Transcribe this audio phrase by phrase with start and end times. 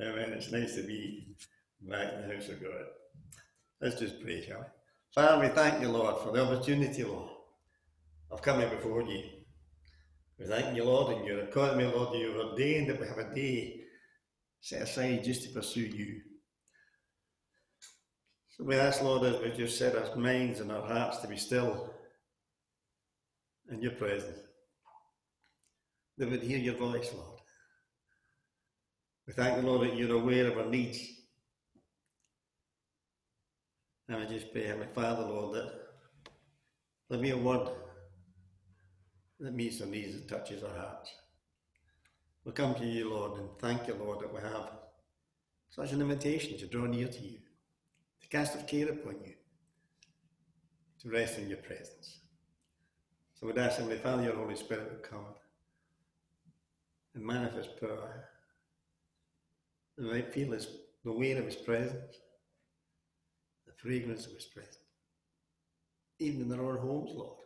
[0.00, 0.32] Amen.
[0.32, 1.36] It's nice to be
[1.80, 2.84] back in the house of God.
[3.80, 4.64] Let's just pray, shall we?
[5.14, 7.30] Father, we thank you, Lord, for the opportunity, Lord,
[8.30, 9.22] of coming before you.
[10.36, 13.32] We thank you, Lord, and your economy, Lord, you have ordained that we have a
[13.32, 13.82] day
[14.60, 16.22] set aside just to pursue you.
[18.48, 21.36] So we ask, Lord, that we just set our minds and our hearts to be
[21.36, 21.94] still
[23.70, 24.40] in your presence,
[26.18, 27.33] that we'd hear your voice, Lord.
[29.26, 31.00] We thank the Lord that you're aware of our needs.
[34.08, 35.72] And I just pray, Heavenly Father, Lord, that
[37.08, 37.68] there be a word
[39.40, 41.10] that meets our needs and touches our hearts.
[42.44, 44.68] We come to you, Lord, and thank you, Lord, that we have
[45.70, 47.38] such an invitation to draw near to you,
[48.20, 49.32] to cast our care upon you,
[51.00, 52.20] to rest in your presence.
[53.40, 55.24] So we'd ask Heavenly Father, your Holy Spirit would come
[57.14, 58.28] and manifest power
[59.98, 60.68] and might feel his,
[61.04, 62.16] the weight of his presence,
[63.66, 64.78] the fragrance of his presence.
[66.18, 67.38] Even in our own homes, Lord.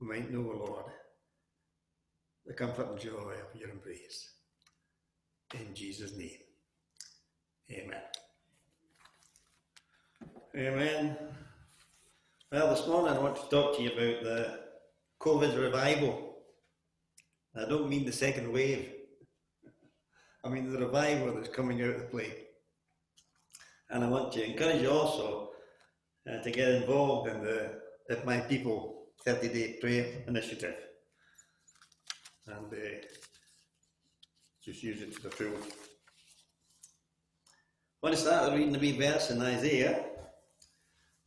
[0.00, 0.84] We might know, Lord,
[2.46, 4.32] the comfort and joy of your embrace.
[5.54, 6.38] In Jesus' name.
[7.70, 8.02] Amen.
[10.56, 11.16] Amen.
[12.50, 14.60] Well, this morning I want to talk to you about the
[15.20, 16.36] COVID revival.
[17.56, 18.92] I don't mean the second wave.
[20.44, 22.32] I mean, the revival that's coming out of the play.
[23.90, 25.50] And I want to encourage you also
[26.30, 30.76] uh, to get involved in the If My People 30 Day Prayer Initiative.
[32.46, 32.76] And uh,
[34.64, 35.46] just use it to the full.
[38.00, 40.04] I want to start reading the wee verse in Isaiah,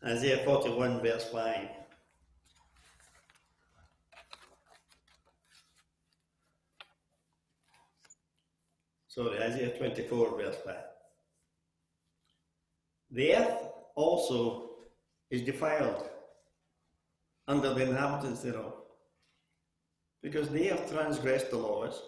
[0.05, 1.80] Isaiah 41, verse 5.
[9.11, 10.75] Sorry, Isaiah 24, verse 5.
[13.11, 14.69] The earth also
[15.29, 16.07] is defiled
[17.45, 18.71] under the inhabitants thereof,
[20.23, 22.01] because they have transgressed the laws,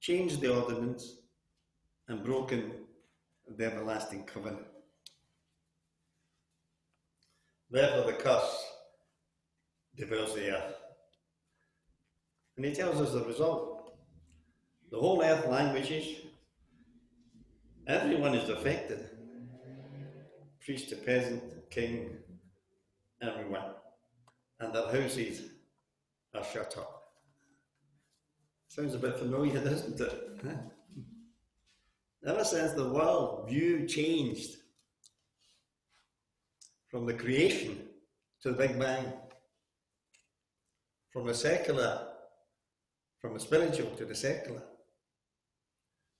[0.00, 1.18] changed the ordinance,
[2.08, 2.72] and broken
[3.58, 4.66] the everlasting covenant.
[7.70, 8.64] Therefore, the curse
[9.94, 10.74] devours the earth.
[12.56, 13.75] And he tells us the result.
[14.90, 16.20] The whole earth languages,
[17.86, 19.10] everyone is affected.
[20.64, 22.16] Priest to peasant, king,
[23.20, 23.72] everyone.
[24.60, 25.42] And their houses
[26.34, 27.12] are shut up.
[28.68, 30.58] Sounds a bit familiar, doesn't it?
[32.26, 34.56] Ever since the world view changed
[36.88, 37.78] from the creation
[38.42, 39.12] to the Big Bang,
[41.10, 42.08] from the secular,
[43.20, 44.62] from the spiritual to the secular,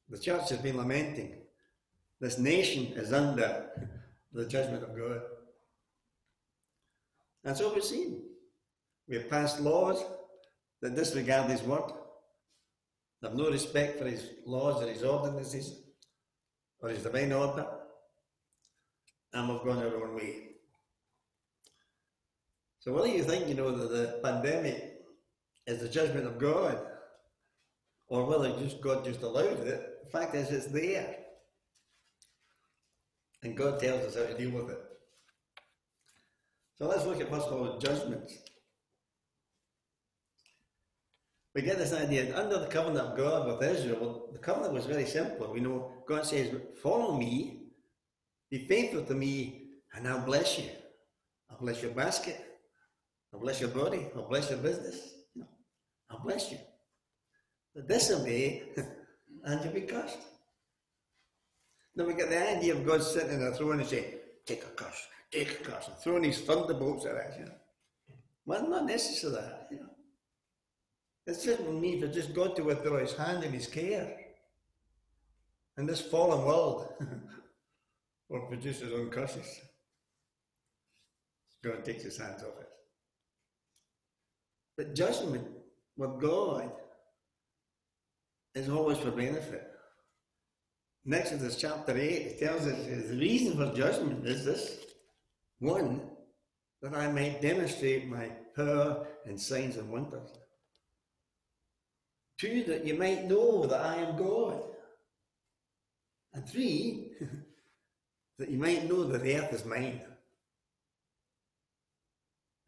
[0.08, 1.34] the church has been lamenting.
[2.20, 3.68] This nation is under
[4.32, 5.20] the judgment of God.
[7.44, 8.22] And so we've seen.
[9.08, 10.02] We have passed laws
[10.82, 11.92] that disregard His word,
[13.22, 15.80] have no respect for His laws or His ordinances
[16.80, 17.66] or His divine order,
[19.32, 20.42] and we've gone our own way.
[22.80, 25.00] So whether you think, you know, that the pandemic
[25.66, 26.78] is the judgment of God,
[28.08, 31.16] or whether just God just allowed it, the fact is, it's there.
[33.42, 34.78] And God tells us how to deal with it.
[36.76, 38.34] So let's look at first of all judgments.
[41.54, 45.06] We get this idea under the covenant of God with Israel, the covenant was very
[45.06, 45.50] simple.
[45.52, 47.62] We know God says, Follow me,
[48.50, 50.68] be faithful to me, and I'll bless you.
[51.50, 52.44] I'll bless your basket,
[53.32, 55.14] I'll bless your body, I'll bless your business.
[56.10, 56.58] I'll bless you.
[57.74, 58.62] But this disobey,
[59.46, 60.18] and you'll be cursed.
[61.94, 64.12] Then we get the idea of God sitting in a throne and saying,
[64.44, 67.52] take a curse, take a curse, and throwing his thunderbolts at us, you know.
[68.44, 69.90] Well, not necessary that, you know.
[71.26, 74.16] It's just me for just God to withdraw his hand and his care.
[75.76, 76.92] And this fallen world
[78.28, 79.60] will produce his own curses.
[81.64, 82.68] God takes his hands off it.
[84.76, 85.48] But judgment
[85.96, 86.70] with God
[88.56, 89.70] is always for benefit.
[91.04, 94.78] In Exodus chapter 8, it tells us the reason for judgment is this
[95.60, 96.00] one,
[96.82, 100.30] that I might demonstrate my power and signs and wonders.
[102.38, 104.62] Two, that you might know that I am God.
[106.34, 107.12] And three,
[108.38, 110.00] that you might know that the earth is mine.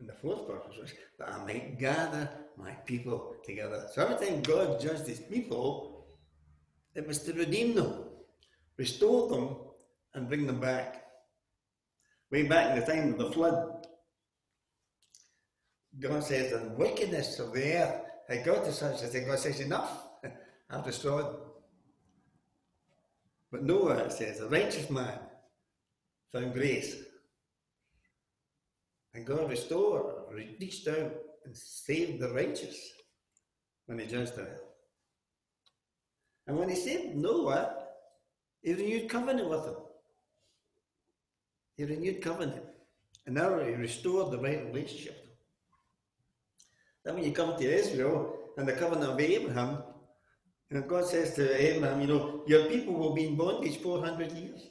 [0.00, 3.89] And the fourth purpose was that I might gather my people together.
[3.93, 5.99] So every time God judged his people,
[6.95, 7.93] It was to redeem them,
[8.77, 9.56] restore them,
[10.15, 11.05] and bring them back.
[12.33, 13.87] Way back in the time of the flood,
[16.00, 19.29] God says the wickedness of the earth had got to such a thing.
[19.29, 20.09] God says, Enough,
[20.71, 21.37] I've destroyed.
[23.50, 25.19] But Noah, it says, a righteous man
[26.33, 26.97] found grace.
[29.19, 31.12] And God restored, reached out
[31.44, 32.93] and saved the righteous
[33.87, 34.62] when he judged the earth.
[36.47, 37.75] And when he saved Noah,
[38.62, 39.75] he renewed covenant with him.
[41.76, 42.62] He renewed covenant.
[43.26, 45.37] And now he restored the right relationship.
[47.05, 49.82] Then when you come to Israel and the covenant of Abraham,
[50.71, 54.69] and God says to Abraham, you know, your people will be in bondage 400 years.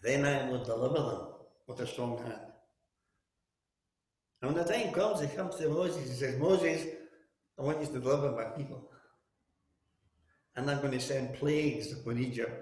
[0.00, 1.26] Then I will deliver them
[1.66, 2.53] with a strong hand.
[4.44, 6.84] And when the time comes, he comes to Moses and says, Moses,
[7.58, 8.90] I want you to deliver my people.
[10.54, 12.52] And I'm going to send plagues upon Egypt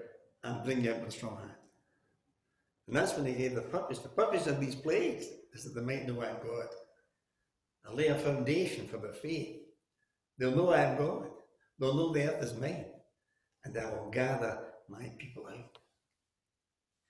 [0.45, 1.51] and bring you out with a strong hand.
[2.87, 3.99] And that's when he gave the purpose.
[3.99, 6.69] The purpose of these plagues is that they might know I'm God.
[7.85, 9.57] I lay a foundation for their faith.
[10.37, 11.31] They'll know I am God.
[11.79, 12.85] They'll know the earth is mine.
[13.65, 14.57] And I will gather
[14.87, 15.77] my people out.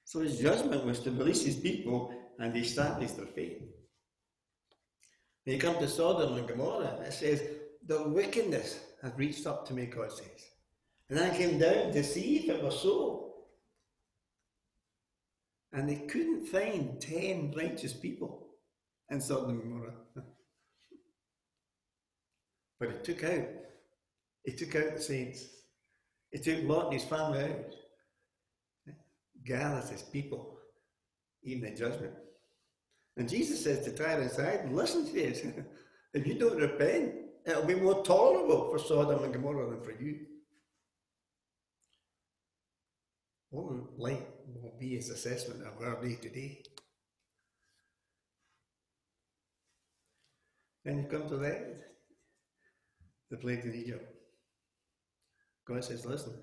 [0.05, 3.61] So his judgment was to release his people and establish their faith.
[5.43, 7.41] When you come to Sodom and Gomorrah, and it says,
[7.85, 10.27] the wickedness has reached up to me, God says.
[11.09, 13.33] And I came down to see if it was so.
[15.73, 18.47] And they couldn't find ten righteous people
[19.09, 19.95] in Sodom and Gomorrah.
[22.79, 23.47] but it took out,
[24.45, 25.45] it took out the saints.
[26.31, 27.75] It took Lot and his family out
[29.45, 30.57] gathers his people,
[31.43, 32.13] in judgment.
[33.17, 35.45] And Jesus says to Tyre and Sidon, listen to this,
[36.13, 37.13] if you don't repent,
[37.45, 40.19] it'll be more tolerable for Sodom and Gomorrah than for you.
[43.51, 46.63] What light will be his assessment of our day today?
[50.83, 51.91] Then you come to that,
[53.29, 54.09] the plague in Egypt.
[55.65, 56.33] God says, listen,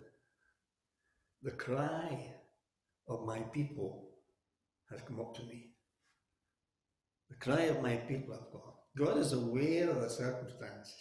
[1.43, 2.33] the cry
[3.09, 4.09] of my people
[4.91, 5.70] has come up to me.
[7.41, 8.75] Cry of my people have gone.
[8.97, 10.95] God is aware of the circumstances.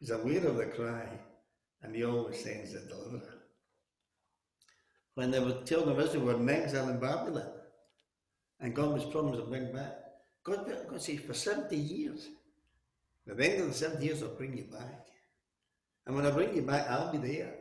[0.00, 1.08] He's aware of the cry,
[1.82, 3.44] and he always sends a deliverer.
[5.14, 7.52] When the children of Israel were in exile in Babylon,
[8.60, 9.94] and God was promised to bring back,
[10.44, 12.28] God, God says, for 70 years,
[13.26, 15.06] the end of the 70 years, I'll bring you back.
[16.06, 17.54] And when I bring you back, I'll be there.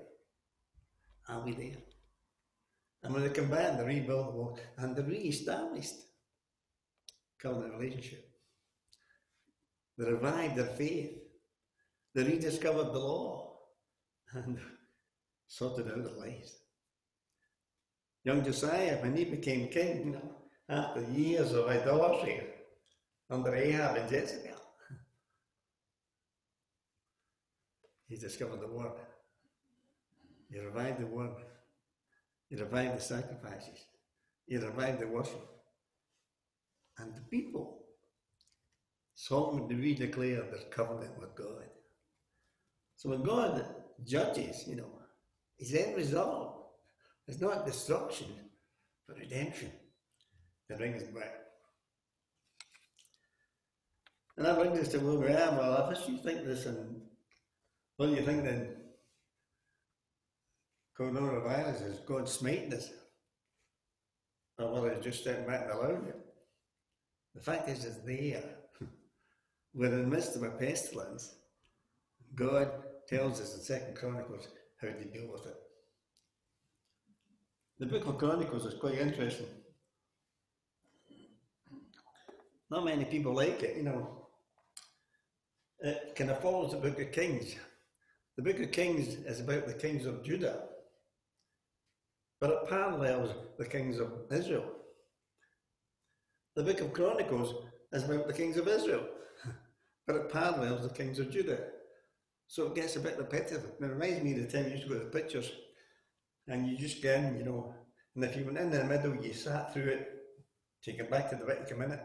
[1.28, 1.82] I'll be there.
[3.04, 5.94] And when they come back, they rebuild the wall and they re-established
[7.42, 8.30] covenant relationship.
[9.98, 11.12] They revived their faith.
[12.14, 13.60] They rediscovered the law
[14.34, 14.60] and
[15.48, 16.60] sorted out the lies.
[18.24, 20.32] Young Josiah, when he became king, you know,
[20.68, 22.42] after years of idolatry
[23.30, 24.60] under Ahab and Jezebel,
[28.08, 28.98] he discovered the word.
[30.52, 31.36] He revived the word.
[32.50, 33.86] He revived the sacrifices.
[34.48, 35.55] He revived the worship.
[36.98, 37.84] And the people,
[39.16, 41.66] Solomon redeclared their covenant with God.
[42.96, 43.66] So when God
[44.06, 44.90] judges, you know,
[45.58, 46.68] his end result
[47.28, 48.28] is not destruction,
[49.08, 49.72] but redemption
[50.70, 51.42] that brings back.
[54.38, 55.52] And that brings us to where we are.
[55.58, 57.02] Well, if you think this, and
[57.98, 58.76] what do you think then?
[60.98, 62.90] coronavirus is God smiting us.
[64.58, 66.20] Or whether it's just sitting back and allowing it.
[67.36, 68.44] The fact is, it's there.
[69.74, 71.36] We're in the midst of a pestilence.
[72.34, 72.72] God
[73.08, 74.48] tells us in Second Chronicles
[74.82, 75.56] how to deal with it.
[77.80, 79.48] The book of Chronicles is quite interesting.
[82.72, 84.28] Not many people like it, you know.
[85.82, 87.56] It kind of follows the book of Kings.
[88.38, 90.64] The book of Kings is about the kings of Judah
[92.40, 94.66] but it parallels the kings of Israel.
[96.56, 97.54] The book of Chronicles
[97.92, 99.06] is about the kings of Israel,
[100.08, 101.60] but it parallels the kings of Judah.
[102.48, 103.66] So it gets a bit repetitive.
[103.82, 105.52] It reminds me of the time you used to go to the pictures
[106.48, 107.76] and you just get in, you know,
[108.16, 110.10] and if you went in the middle, you sat through it,
[110.82, 112.02] take it back to the back a minute,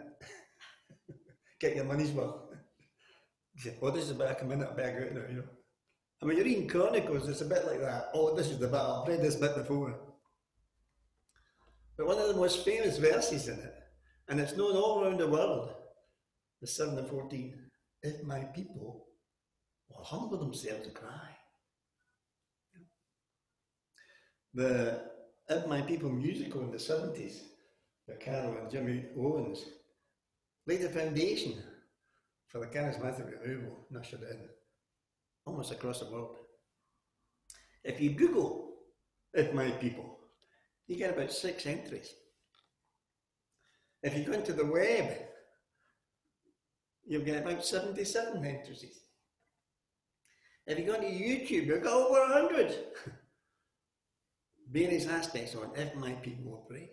[1.60, 2.34] get your money's worth.
[3.56, 5.44] You say, oh, this is about a minute, go out now, you know.
[6.22, 8.10] I mean, you're reading Chronicles, it's a bit like that.
[8.14, 9.98] Oh, this is the bit, I've read this bit before.
[11.96, 13.79] But one of the most famous verses in it,
[14.30, 15.70] and it's known all around the world,
[16.60, 17.52] the 7 and 14,
[18.04, 19.06] if my people
[19.90, 21.36] will humble themselves and cry.
[24.54, 25.02] the
[25.48, 27.40] If My People musical in the 70s,
[28.06, 29.64] the Carol and Jimmy Owens,
[30.66, 31.54] laid the foundation
[32.46, 34.48] for the charismatic revival it in
[35.44, 36.36] almost across the world.
[37.82, 38.74] If you Google
[39.34, 40.18] If My People,
[40.86, 42.14] you get about six entries.
[44.02, 45.12] If you go into the web,
[47.06, 49.00] you'll get about 77 entries.
[50.66, 52.74] If you go into YouTube, you'll get over 100.
[54.70, 56.90] Various aspects on if my people pray.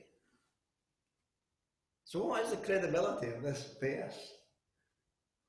[2.04, 4.34] So what is the credibility of this verse?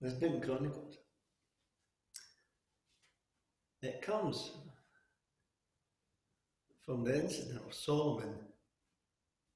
[0.00, 0.98] This book Chronicles.
[3.80, 4.52] It comes
[6.84, 8.34] from the incident of Solomon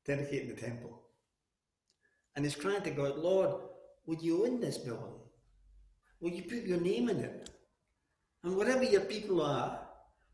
[0.06, 1.01] dedicating the temple.
[2.34, 3.50] And he's crying to God, Lord,
[4.06, 5.20] would you own this building?
[6.20, 7.50] Would you put your name in it?
[8.44, 9.80] And wherever your people are,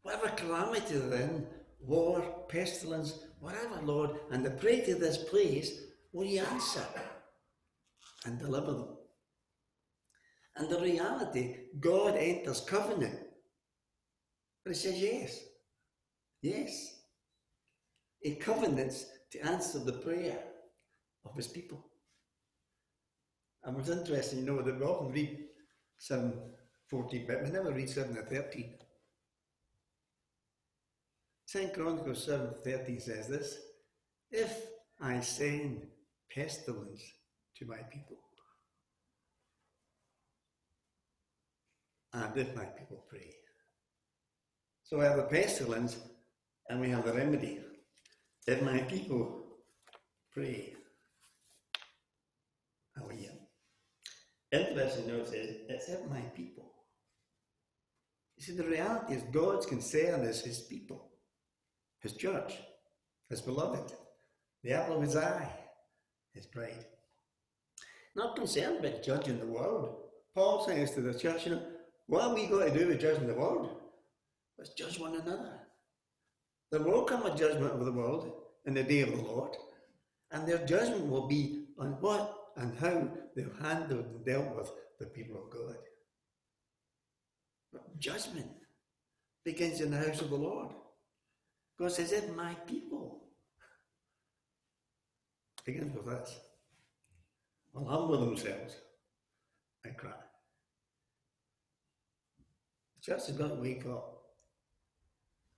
[0.02, 1.46] whatever calamity they're in,
[1.80, 5.80] war, pestilence, whatever, Lord, and they pray to this place,
[6.12, 6.84] will you answer
[8.24, 8.88] and deliver them?
[10.56, 13.18] And the reality, God enters covenant.
[14.64, 15.40] But he says yes.
[16.42, 17.00] Yes.
[18.20, 20.38] He covenants to answer the prayer
[21.24, 21.87] of his people.
[23.64, 25.38] And what's interesting, you know, that we often read
[25.98, 26.32] 7
[26.88, 28.74] 14, but we never read 7 and 13.
[31.44, 31.74] St.
[31.74, 33.58] Chronicles 7 13 says this
[34.30, 34.66] If
[35.00, 35.86] I send
[36.34, 37.02] pestilence
[37.56, 38.18] to my people,
[42.12, 43.34] and if my people pray.
[44.84, 45.98] So we have the pestilence
[46.68, 47.60] and we have the remedy.
[48.46, 49.44] If my people
[50.32, 50.74] pray,
[52.96, 53.37] I will hear.
[54.50, 56.72] Interesting note is it's if my people.
[58.36, 61.10] You see, the reality is God's concern is his people,
[62.00, 62.54] his church,
[63.28, 63.92] his beloved,
[64.62, 65.50] the apple of his eye,
[66.32, 66.86] his bride.
[68.16, 69.96] Not concerned about judging the world.
[70.34, 71.62] Paul says to the church, you know,
[72.06, 73.76] what are we going to do with judging the world?
[74.56, 75.60] Let's judge one another.
[76.70, 78.32] There will come a judgment of the world
[78.66, 79.56] in the day of the Lord,
[80.30, 85.06] and their judgment will be on what and how they've handled and dealt with the
[85.06, 85.76] people of God.
[87.72, 88.50] But judgment
[89.44, 90.68] begins in the house of the Lord.
[91.78, 93.22] God says, if my people
[95.64, 96.38] begins with this,
[97.72, 98.74] will humble themselves
[99.84, 100.10] and cry.
[103.06, 104.22] The has got to wake up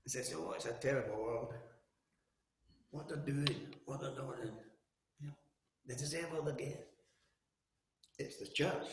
[0.04, 1.54] and say, oh, it's a terrible world.
[2.90, 4.52] What they're doing, what they're doing,
[5.20, 5.30] you
[5.86, 6.89] they deserve all they get.
[8.20, 8.86] It's the church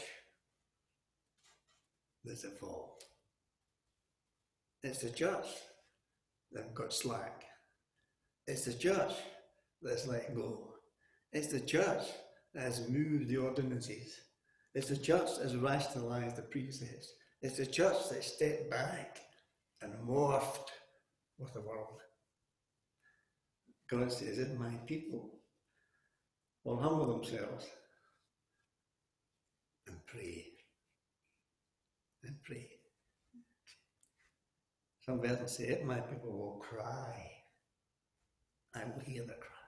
[2.23, 3.03] that's at fault.
[4.83, 5.47] It's the church
[6.53, 7.43] that got slack.
[8.47, 9.11] It's the church
[9.81, 10.69] that's let go.
[11.33, 12.03] It's the church
[12.53, 14.15] that has moved the ordinances.
[14.73, 17.11] It's the church that's rationalized the precepts.
[17.41, 19.19] It's the church that stepped back
[19.81, 20.69] and morphed
[21.37, 21.99] with the world.
[23.89, 25.41] God says, if my people
[26.63, 27.65] will humble themselves
[29.87, 30.45] and pray
[32.23, 32.67] and pray.
[35.05, 37.31] Some versions say, if my people will cry,
[38.75, 39.65] I will hear the cry.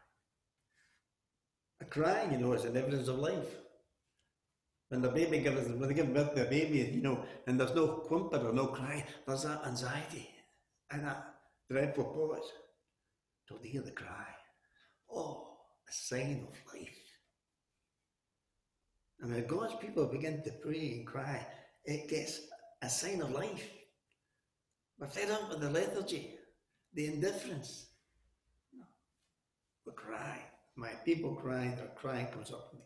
[1.82, 3.56] A cry, you know, is an evidence of life.
[4.90, 7.76] When the baby gives, when they give birth to a baby, you know, and there's
[7.76, 10.30] no whimper or no cry, there's that anxiety
[10.92, 11.36] and that
[11.70, 12.52] dreadful pause.
[13.48, 14.28] Don't hear the cry.
[15.10, 15.58] Oh,
[15.88, 17.09] a sign of life.
[19.22, 21.46] And when God's people begin to pray and cry,
[21.84, 22.42] it gets
[22.82, 23.70] a sign of life.
[24.98, 26.36] We're fed up with the lethargy,
[26.94, 27.88] the indifference.
[29.86, 30.40] We cry.
[30.76, 32.84] My people cry, their cry comes up to me.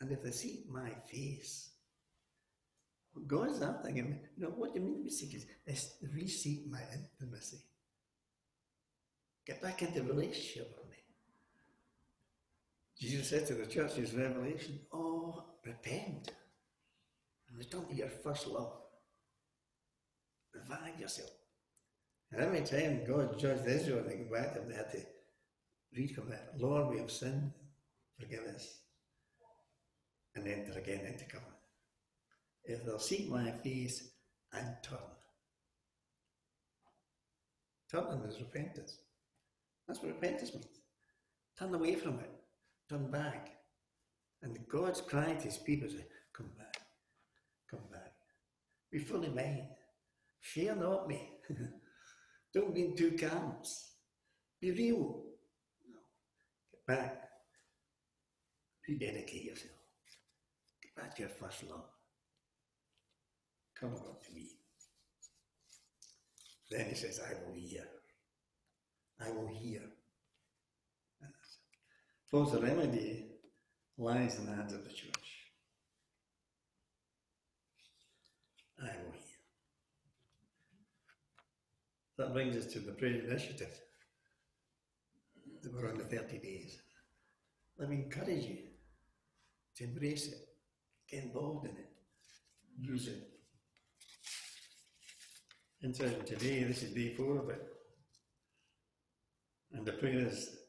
[0.00, 1.70] And if they see my face,
[3.26, 6.80] God is not thinking, know, what do you mean we seek is, is reseek my
[6.92, 7.58] intimacy.
[9.46, 10.83] Get back into relationship.
[12.98, 16.30] Jesus said to the church in revelation, Oh, repent
[17.48, 18.72] and return to your first love.
[20.54, 21.30] Revive yourself.
[22.30, 24.98] And every time God judged Israel and they came back him, they had to
[25.98, 26.40] recommit.
[26.58, 27.52] Lord, we have sinned,
[28.18, 28.80] forgive us.
[30.36, 31.54] And enter again into covenant.
[32.64, 34.08] If they'll seek my face
[34.52, 34.98] and turn.
[37.90, 38.98] Turning is repentance.
[39.86, 40.66] That's what repentance means.
[41.56, 42.30] Turn away from it.
[42.88, 43.50] Turn back.
[44.42, 46.04] And God's crying to his people say,
[46.36, 46.76] Come back.
[47.70, 48.12] Come back.
[48.92, 49.68] Be fully mine.
[50.40, 51.30] Fear not me.
[52.54, 53.94] Don't be in two camps.
[54.60, 55.22] Be real.
[55.90, 55.98] No.
[56.72, 57.24] Get back.
[58.88, 59.72] Rededicate yourself.
[60.82, 61.88] Get back to your first love.
[63.80, 64.48] Come on to me.
[66.70, 67.84] Then he says, I will hear.
[69.20, 69.82] I will hear.
[72.34, 73.26] Folks, the remedy
[73.96, 75.52] lies in the hands of the church.
[78.82, 79.14] I will.
[82.18, 83.70] That brings us to the prayer initiative
[85.62, 86.76] that we're on the 30 days.
[87.78, 88.58] Let me encourage you
[89.76, 90.38] to embrace it,
[91.08, 91.92] get involved in it,
[92.80, 93.28] use it.
[95.82, 97.62] And so today, this is day four of it.
[99.72, 100.63] And the prayer is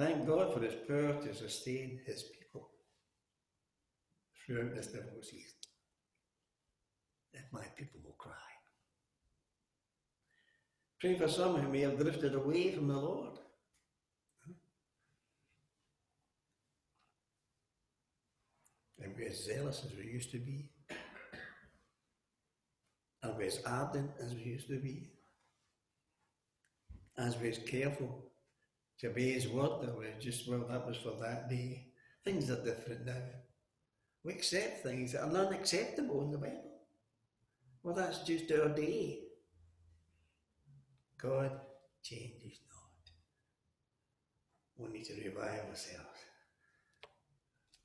[0.00, 2.70] thank God for his power to sustain his people
[4.46, 5.58] throughout this difficult season.
[7.34, 8.32] That my people will cry.
[11.00, 13.38] Pray for some who may have drifted away from the Lord.
[19.02, 20.70] And we're as zealous as we used to be.
[23.22, 25.10] Are we as ardent as we used to be?
[27.18, 28.29] As we as careful
[29.00, 31.86] to obey his word that we're just, well, that was for that day.
[32.24, 33.22] Things are different now.
[34.22, 36.70] We accept things that are unacceptable in the Bible.
[37.82, 39.20] Well, that's just our day.
[41.16, 41.50] God
[42.02, 43.12] changes not.
[44.76, 46.20] We need to revive ourselves,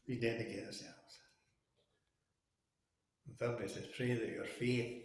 [0.07, 1.19] rededicate ourselves.
[3.27, 5.03] And thirdly, it says, pray that your faith,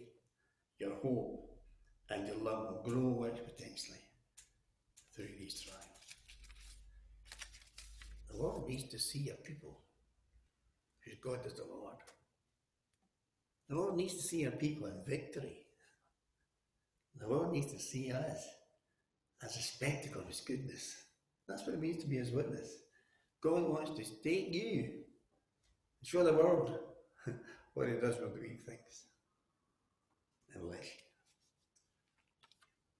[0.77, 1.57] your hope,
[2.09, 4.01] and your love will grow exponentially
[5.15, 5.90] through these trials.
[8.31, 9.79] The Lord needs to see a people
[11.03, 11.97] whose God is the Lord.
[13.69, 15.65] The Lord needs to see a people in victory.
[17.19, 18.47] The Lord needs to see us
[19.43, 20.95] as a spectacle of His goodness.
[21.47, 22.69] That's what it means to be His witness.
[23.41, 26.77] God wants to take you and show the world
[27.73, 29.05] what He does with the weak things.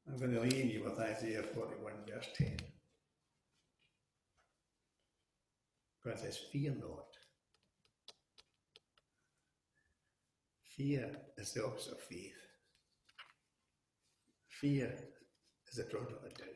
[0.07, 2.57] I'm going to leave you with Isaiah 41, verse 10.
[6.19, 7.05] Says, Fear not.
[10.75, 12.33] Fear is the opposite of faith.
[14.61, 14.93] Fear
[15.71, 16.47] is a product of doubt.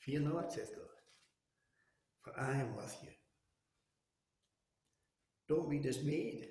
[0.00, 0.84] Fear not, says God,
[2.22, 3.10] for I am with you.
[5.48, 6.48] Don't be dismayed,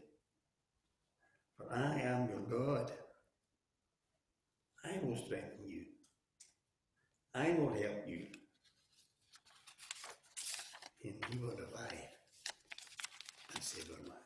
[1.58, 2.92] for I am your God.
[4.86, 5.86] I will strengthen you.
[7.36, 8.26] I will help you.
[11.04, 12.10] And you will revive
[13.54, 14.24] and save your land.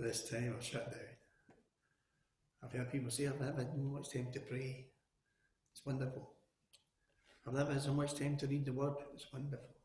[0.00, 1.00] At this time I shut down.
[2.64, 4.86] I've heard people say, I've never had much time to pray.
[5.72, 6.30] It's wonderful.
[7.46, 8.94] I've never had so much time to read the word.
[9.12, 9.76] It's wonderful.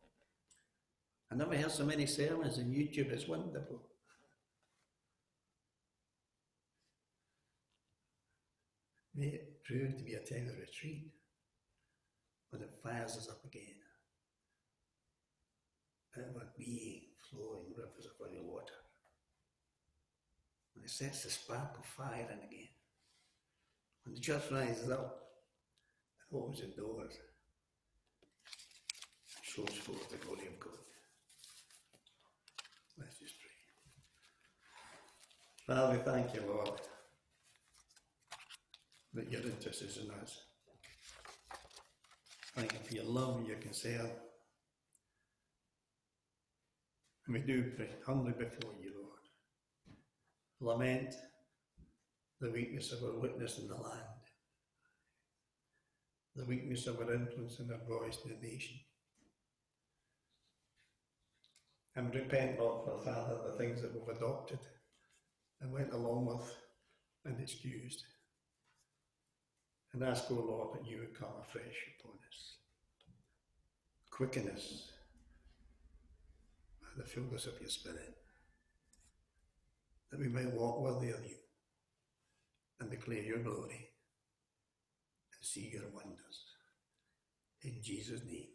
[1.29, 3.11] I've never heard so many sermons on YouTube.
[3.11, 3.81] It's wonderful.
[9.15, 11.11] May it prove to be a time of retreat
[12.51, 13.75] when it fires us up again.
[16.17, 18.75] Our being flowing rivers of running water.
[20.85, 22.69] It sets the spark of fire in again.
[24.03, 25.19] When the church rises up
[26.31, 27.17] and opens the doors
[29.35, 30.73] and shows forth the glory of God.
[32.97, 33.33] Let's just
[35.65, 35.75] pray.
[35.75, 36.79] Father, we thank you, Lord
[39.15, 40.41] that you're interested in us.
[42.55, 44.09] Thank you for your love and your concern.
[47.25, 49.04] And we do pray humbly before you, Lord.
[50.61, 51.13] Lament
[52.41, 54.03] the weakness of our witness in the land,
[56.35, 58.77] the weakness of our influence and our voice in the nation.
[61.95, 64.59] And repent, Lord, for Father, the things that we've adopted
[65.61, 66.53] and went along with
[67.23, 68.03] and excused
[69.93, 72.57] and ask, O Lord, that you would come afresh upon us.
[74.11, 74.91] Quicken us
[76.81, 78.17] by the fullness of your Spirit,
[80.11, 81.35] that we may walk worthy of you
[82.79, 83.89] and declare your glory
[85.33, 86.43] and see your wonders.
[87.63, 88.54] In Jesus' name.